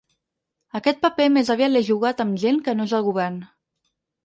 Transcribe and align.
Aquest 0.79 1.03
paper 1.03 1.27
més 1.35 1.51
aviat 1.55 1.73
l’he 1.75 1.83
jugat 1.91 2.25
amb 2.27 2.41
gent 2.47 2.59
que 2.69 2.77
no 2.81 2.91
és 2.91 2.99
al 3.01 3.09
govern. 3.11 3.39